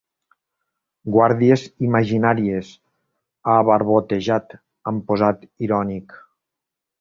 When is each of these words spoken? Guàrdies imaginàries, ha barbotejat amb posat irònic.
Guàrdies 1.15 1.65
imaginàries, 1.87 2.71
ha 3.53 3.59
barbotejat 3.69 4.57
amb 4.93 5.05
posat 5.13 5.47
irònic. 5.69 6.19